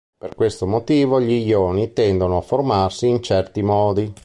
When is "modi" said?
3.61-4.11